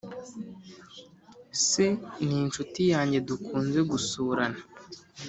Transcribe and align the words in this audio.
se 1.65 1.85
ni 2.25 2.35
inshuti 2.43 2.81
yange 2.93 3.17
dukunze 3.29 3.79
gusurana 3.91 4.61